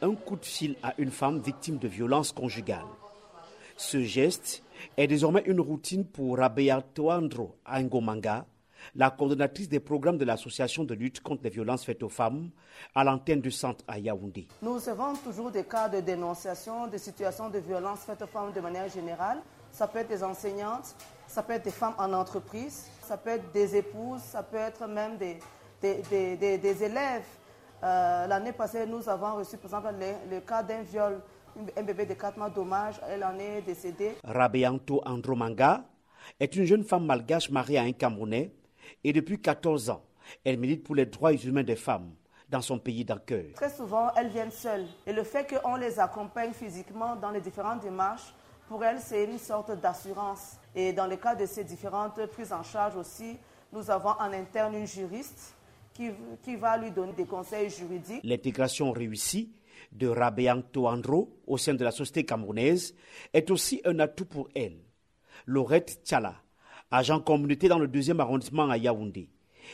[0.00, 2.86] Un coup de fil à une femme victime de violences conjugales.
[3.76, 4.62] Ce geste
[4.96, 8.46] est désormais une routine pour Rabea Toandro Angomanga,
[8.94, 12.50] la coordonnatrice des programmes de l'Association de lutte contre les violences faites aux femmes
[12.94, 14.46] à l'antenne du centre à Yaoundé.
[14.62, 18.60] Nous avons toujours des cas de dénonciation de situations de violences faites aux femmes de
[18.60, 19.38] manière générale.
[19.70, 20.94] Ça peut être des enseignantes,
[21.26, 24.86] ça peut être des femmes en entreprise, ça peut être des épouses, ça peut être
[24.86, 25.38] même des,
[25.80, 27.26] des, élèves.
[27.82, 29.94] Euh, l'année passée, nous avons reçu, par exemple,
[30.30, 31.20] le cas d'un viol
[31.76, 34.14] un bébé de 4 mois dommage, elle en est décédée.
[34.24, 35.84] Rabeanto Andromanga
[36.38, 38.52] est une jeune femme malgache mariée à un Camerounais
[39.02, 40.02] et depuis 14 ans,
[40.44, 42.12] elle milite pour les droits humains des femmes
[42.48, 43.52] dans son pays d'accueil.
[43.54, 47.80] Très souvent, elles viennent seules et le fait qu'on les accompagne physiquement dans les différentes
[47.80, 48.34] démarches,
[48.68, 50.58] pour elles, c'est une sorte d'assurance.
[50.74, 53.38] Et dans le cas de ces différentes prises en charge aussi,
[53.72, 55.54] nous avons en interne une juriste
[55.98, 56.10] qui,
[56.44, 58.20] qui va lui donner des conseils juridiques.
[58.22, 59.52] L'intégration réussie
[59.90, 62.94] de Rabeanto Andro au sein de la société camerounaise
[63.32, 64.78] est aussi un atout pour elle.
[65.46, 66.36] Laurette Tchala,
[66.90, 69.28] agent communauté dans le deuxième arrondissement à Yaoundé.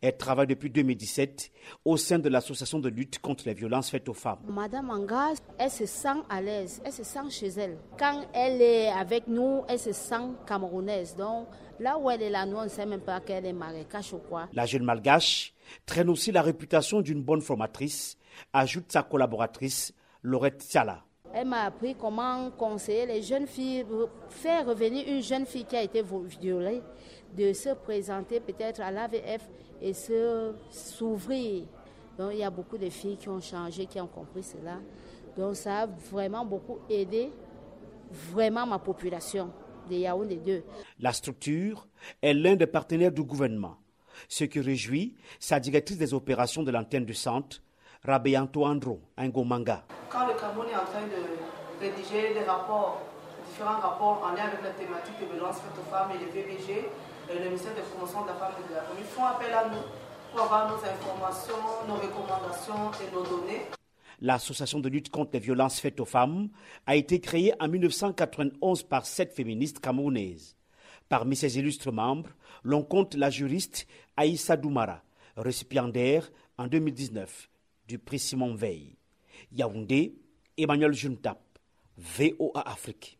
[0.00, 1.52] Elle travaille depuis 2017
[1.84, 4.40] au sein de l'association de lutte contre les violences faites aux femmes.
[4.48, 7.76] Madame Anga, elle se sent à l'aise, elle se sent chez elle.
[7.98, 11.14] Quand elle est avec nous, elle se sent camerounaise.
[11.14, 11.46] Donc
[11.78, 14.18] là où elle est là, nous on ne sait même pas qu'elle est marécache ou
[14.18, 14.48] quoi.
[14.54, 15.52] La jeune malgache
[15.84, 18.16] traîne aussi la réputation d'une bonne formatrice,
[18.52, 21.04] ajoute sa collaboratrice Laurette Tiala.
[21.32, 23.84] Elle m'a appris comment conseiller les jeunes filles,
[24.28, 26.02] faire revenir une jeune fille qui a été
[26.40, 26.82] violée,
[27.36, 29.48] de se présenter peut-être à l'AVF
[29.82, 31.64] et se s'ouvrir.
[32.16, 34.78] Donc il y a beaucoup de filles qui ont changé, qui ont compris cela.
[35.36, 37.30] Donc ça a vraiment beaucoup aidé
[38.10, 39.50] vraiment ma population
[39.90, 40.64] de Yaoundé 2.
[41.00, 41.86] La structure
[42.22, 43.76] est l'un des partenaires du gouvernement
[44.28, 47.62] ce qui réjouit sa directrice des opérations de l'antenne du centre,
[48.04, 49.84] Rabeanto Andro Ngomanga.
[50.10, 53.02] Quand le Cameroun est en train de rédiger des rapports,
[53.48, 56.88] différents rapports en lien avec la thématique de violence faites aux femmes et les VBG,
[57.28, 59.68] et le ministère de promotion de la femme et de la famille font appel à
[59.68, 59.82] nous
[60.32, 61.54] pour avoir nos informations,
[61.88, 63.62] nos recommandations et nos données.
[64.20, 66.48] L'association de lutte contre les violences faites aux femmes
[66.86, 70.56] a été créée en 1991 par sept féministes camerounaises.
[71.08, 72.30] Parmi ses illustres membres,
[72.64, 73.86] l'on compte la juriste
[74.16, 75.02] Aïssa Doumara,
[75.36, 77.48] récipiendaire en 2019
[77.86, 78.96] du prix Simon Veil.
[79.52, 80.16] Yaoundé,
[80.56, 81.40] Emmanuel Juntap,
[81.96, 83.18] VOA Afrique.